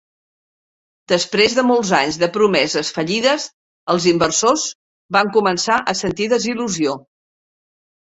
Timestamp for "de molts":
1.59-1.91